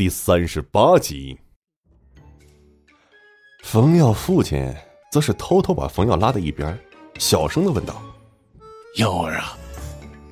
[0.00, 1.38] 第三十八集。
[3.62, 4.74] 冯耀父亲
[5.12, 6.74] 则是偷偷把冯耀拉到一边，
[7.18, 8.02] 小声的问道
[8.96, 9.58] ：“耀儿啊，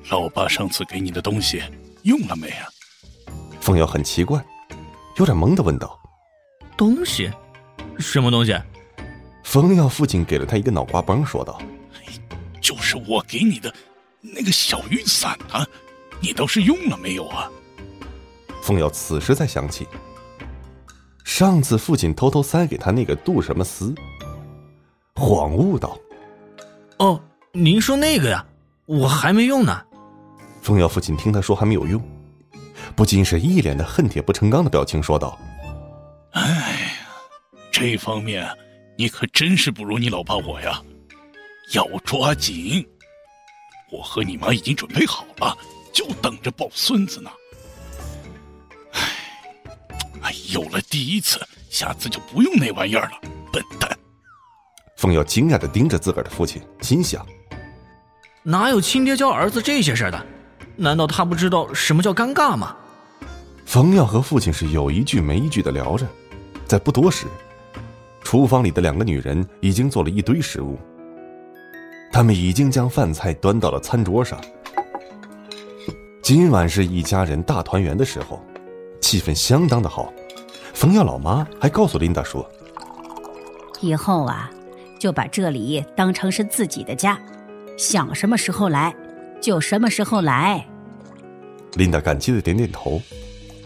[0.09, 1.61] 老爸上次给你的东西
[2.01, 2.67] 用了没啊？”
[3.61, 4.43] 冯耀很奇怪，
[5.17, 5.99] 有点懵的问道
[6.75, 7.31] ：“东西？
[7.99, 8.59] 什么东西？”
[9.45, 11.61] 冯耀父亲给了他一个脑瓜崩，说道
[12.59, 13.71] ：“就是我给你的
[14.19, 15.63] 那个小雨伞啊，
[16.19, 17.47] 你倒是用了没有啊？”
[18.69, 19.87] 冯耀此时才想起，
[21.23, 23.95] 上次父亲偷偷塞给他那个杜什么丝，
[25.15, 25.97] 恍悟道
[26.97, 27.19] ：“哦，
[27.51, 28.45] 您说那个呀，
[28.85, 29.83] 我还没用呢。”
[30.61, 31.99] 凤瑶父亲听他说还没有用，
[32.95, 35.35] 不禁是一脸的恨铁不成钢的表情，说道
[36.33, 36.91] ：“哎呀，
[37.71, 38.47] 这方面
[38.95, 40.79] 你可真是不如你老爸我呀，
[41.73, 42.87] 要抓紧！
[43.91, 45.57] 我和你妈已经准备好了，
[45.91, 47.31] 就等着抱孙子呢。”
[50.51, 51.39] 有了第一次，
[51.69, 53.11] 下次就不用那玩意儿了，
[53.53, 53.89] 笨蛋！
[54.97, 57.23] 冯耀惊讶的盯着自个儿的父亲，心想：
[58.41, 60.25] 哪有亲爹教儿子这些事儿的？
[60.75, 62.75] 难道他不知道什么叫尴尬吗？
[63.65, 66.07] 冯耀和父亲是有一句没一句的聊着，
[66.65, 67.27] 在不多时，
[68.23, 70.79] 厨房里的两个女人已经做了一堆食物，
[72.11, 74.41] 他们已经将饭菜端到了餐桌上。
[76.23, 78.43] 今晚是一家人大团圆的时候。
[79.01, 80.13] 气氛相当的好，
[80.79, 82.49] 冯耀老妈还告诉琳达说
[83.83, 84.49] ：“以后啊，
[84.97, 87.19] 就把这里当成是自己的家，
[87.77, 88.95] 想什么时候来
[89.41, 90.65] 就什么时候来。”
[91.75, 93.01] 琳达感激的点点头，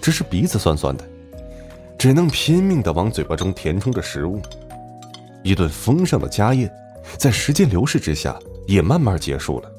[0.02, 1.08] 只是鼻子酸酸的，
[2.00, 4.42] 只能拼命的往嘴巴中填充着食物。
[5.44, 6.67] 一顿丰盛的家宴，
[7.20, 9.72] 在时间流逝之下也慢慢结束了。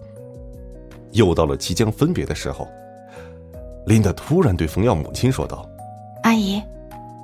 [1.11, 2.69] 又到了即将分别的时候。
[3.87, 5.69] 琳达突然对冯耀母亲说道
[6.23, 6.63] ：“阿姨，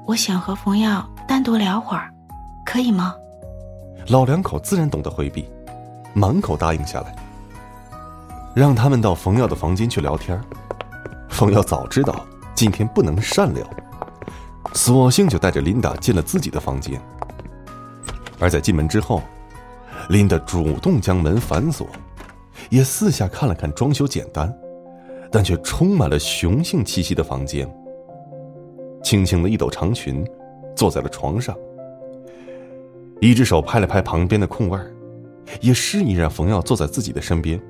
[0.06, 2.12] 我想和冯耀单独聊会儿，
[2.66, 3.14] 可以吗？”
[4.08, 5.48] 老两口自然懂得回避，
[6.14, 7.14] 满口答应下来，
[8.54, 10.40] 让他们到冯耀的房间去聊天。
[11.28, 13.66] 冯耀早知道今天不能善了，
[14.74, 17.00] 索性就带着琳达进了自己的房间。
[18.38, 19.22] 而在进门之后，
[20.08, 21.86] 琳达主动将门反锁，
[22.68, 24.52] 也四下看了看装修简单。
[25.32, 27.72] 但却充满了雄性气息的房间。
[29.02, 30.24] 轻轻的一抖长裙，
[30.76, 31.56] 坐在了床上，
[33.20, 34.78] 一只手拍了拍旁边的空位
[35.60, 37.60] 也示意让冯耀坐在自己的身边。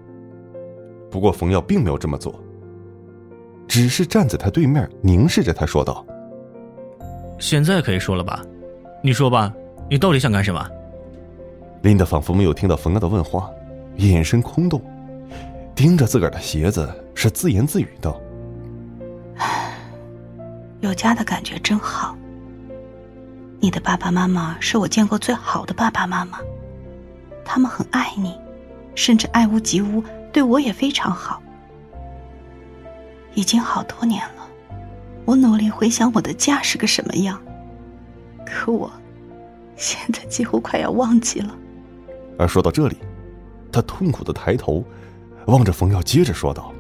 [1.11, 2.35] 不过冯耀并没有这么做，
[3.67, 6.05] 只是站在他对面，凝视着他说道
[7.39, 8.45] ：“现在可以说了吧？
[9.03, 9.53] 你说吧，
[9.89, 10.65] 你到底想干什么？”
[11.83, 13.51] 琳达仿佛没有听到冯耀的问话，
[13.97, 14.81] 眼神空洞。
[15.75, 18.21] 盯着自个儿的鞋子，是自言自语道
[20.81, 22.17] ：“有家的感觉真好。
[23.61, 26.39] 你的爸爸妈妈是我见过最好的爸爸妈妈，
[27.45, 28.35] 他们很爱你，
[28.95, 30.03] 甚至爱屋及乌，
[30.33, 31.43] 对我也非常好。
[33.35, 34.49] 已经好多年了，
[35.25, 37.41] 我努力回想我的家是个什么样，
[38.47, 38.91] 可我
[39.77, 41.55] 现在几乎快要忘记了。”
[42.39, 42.97] 而说到这里，
[43.71, 44.85] 他痛苦的抬头。
[45.47, 46.73] 望着冯耀，接着说道：“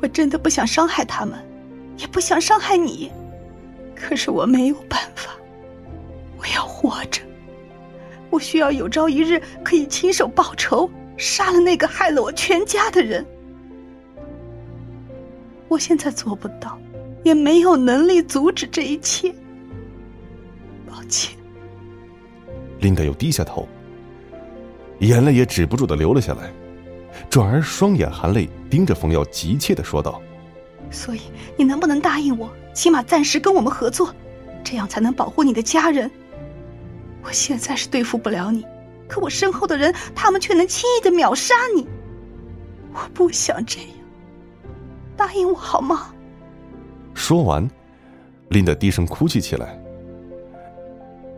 [0.00, 1.36] 我真的不想伤害他们，
[1.98, 3.10] 也不想伤害你，
[3.94, 5.32] 可是我没有办法。
[6.38, 7.20] 我要活着，
[8.30, 13.26] 我需要有朝一日可以亲手报仇，杀了那个害了我全家的人。
[15.66, 16.78] 我现在做不到，
[17.24, 19.34] 也没有能力阻止这一切。
[20.88, 21.36] 抱歉。”
[22.80, 23.68] 琳达又低下头，
[25.00, 26.52] 眼泪也止不住的流了下来。
[27.28, 30.22] 转而双眼含泪盯着冯耀，急切的说道
[30.90, 31.20] ：“所以
[31.56, 34.14] 你能不能答应我，起码暂时跟我们合作，
[34.64, 36.10] 这样才能保护你的家人？
[37.22, 38.64] 我现在是对付不了你，
[39.06, 41.86] 可我身后的人，他们却能轻易的秒杀你。
[42.92, 43.88] 我不想这样，
[45.16, 46.12] 答应我好吗？”
[47.12, 47.68] 说完，
[48.48, 49.78] 琳达低声哭泣起来，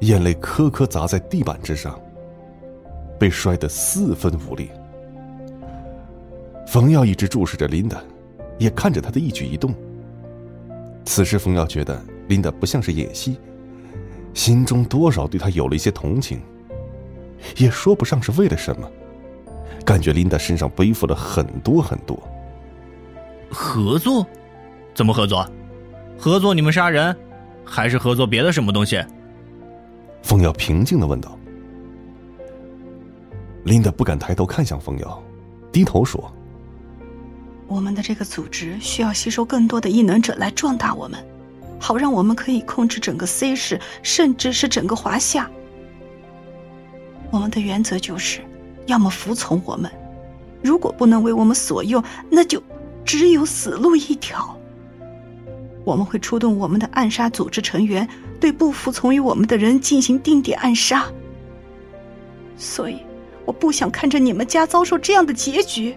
[0.01, 1.99] 眼泪颗颗砸在地板之上，
[3.19, 4.69] 被摔得四分五裂。
[6.67, 8.01] 冯耀一直注视着琳达，
[8.61, 9.75] 也看着他的一举一动。
[11.05, 13.39] 此时，冯耀觉得琳达不像是演戏，
[14.35, 16.41] 心中多少对他有了一些同情，
[17.57, 18.89] 也说不上是为了什么，
[19.83, 22.23] 感觉琳达身上背负了很多很多。
[23.51, 24.25] 合作？
[24.95, 25.45] 怎么合作？
[26.19, 27.17] 合作你们杀人，
[27.65, 29.03] 还是合作别的什么东西？
[30.23, 31.37] 冯耀平静的问道。
[33.65, 35.23] 琳达不敢抬头看向冯耀，
[35.73, 36.31] 低头说。
[37.71, 41.25] 我们的这个组织需要吸收更多的异能者来壮大我们，
[41.79, 45.49] 好让我们可以控制整个 C 市，甚至是整个华夏。
[47.31, 48.41] 我们的原则就是，
[48.87, 49.89] 要么服从我们，
[50.61, 52.61] 如果不能为我们所用，那就
[53.05, 54.57] 只有死路一条。
[55.85, 58.07] 我们会出动我们的暗杀组织成员，
[58.41, 61.07] 对不服从于我们的人进行定点暗杀。
[62.57, 62.99] 所以，
[63.45, 65.97] 我不想看着你们家遭受这样的结局。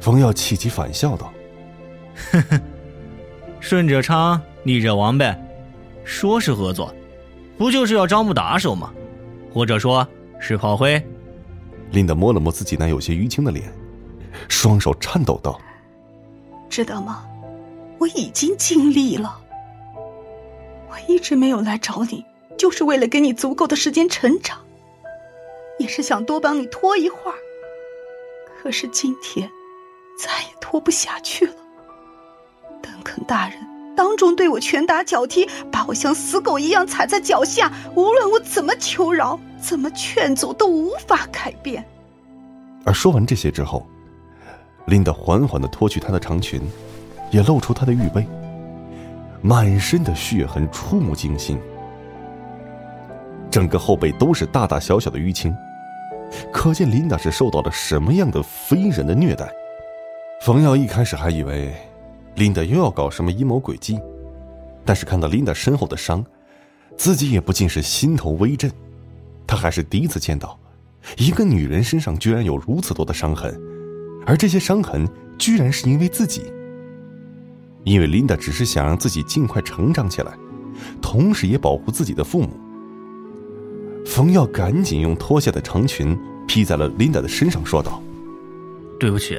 [0.00, 1.32] 冯耀气急反笑道
[2.32, 2.60] ：“呵呵，
[3.60, 5.38] 顺者昌，逆者亡呗。
[6.04, 6.94] 说是合作，
[7.56, 8.92] 不就是要招募打手吗？
[9.52, 10.06] 或者说
[10.40, 11.02] 是炮灰？”
[11.92, 13.72] 琳达摸了摸自己那有些淤青的脸，
[14.48, 15.60] 双手颤抖道
[16.68, 17.24] ：“知道吗？
[17.98, 19.40] 我已经尽力了。
[20.88, 22.24] 我一直没有来找你，
[22.56, 24.58] 就是为了给你足够的时间成长。”
[25.78, 27.38] 也是想多帮你拖一会儿，
[28.60, 29.48] 可是今天
[30.18, 31.52] 再也拖不下去了。
[32.82, 33.58] 邓肯大人
[33.96, 41.84] 当众对我拳打脚踢，把我像死狗一样踩在脚下，无论我怎么求饶、怎么劝阻，都无法改变。
[42.84, 43.86] 而说完这些之后，
[44.86, 46.60] 琳达缓缓的脱去她的长裙，
[47.30, 48.26] 也露出她的玉背，
[49.42, 51.58] 满身的血痕触目惊心，
[53.50, 55.54] 整个后背都是大大小小的淤青。
[56.52, 59.50] 可见琳达是受到了什么样的非人的虐待。
[60.40, 61.74] 冯耀一开始还以为
[62.36, 63.98] 琳达又要搞什么阴谋诡计，
[64.84, 66.24] 但是看到琳达身后的伤，
[66.96, 68.70] 自己也不禁是心头微震。
[69.46, 70.58] 他还是第一次见到
[71.16, 73.60] 一个女人身上居然有如此多的伤痕，
[74.24, 76.42] 而这些伤痕居然是因为自己。
[77.84, 80.32] 因为琳达只是想让自己尽快成长起来，
[81.02, 82.50] 同时也保护自己的父母。
[84.06, 88.00] 冯耀赶紧用脱下的长裙披在了琳达的身上，说道
[89.00, 89.38] ：“对不起，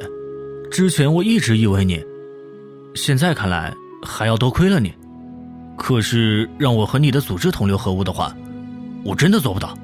[0.70, 2.00] 之前我一直以为你，
[2.94, 4.94] 现在看来还要多亏了你。
[5.76, 8.36] 可是让我和你的组织同流合污的话，
[9.04, 9.76] 我真的做不到。”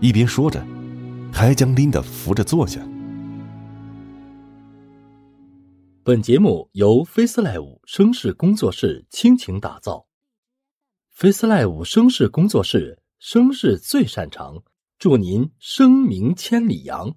[0.00, 0.64] 一边说着，
[1.32, 2.80] 还将琳达扶着坐下。
[6.02, 10.06] 本节目由 FaceLive 声势工作室倾情打造
[11.18, 13.02] ，FaceLive 声势工作室。
[13.18, 14.62] 声势最擅长，
[14.98, 17.16] 祝您声名千里扬。